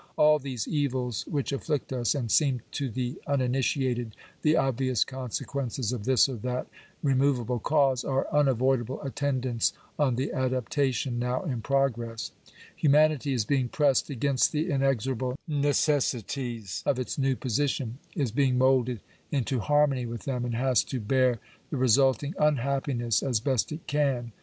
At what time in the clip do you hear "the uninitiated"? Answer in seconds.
2.89-4.15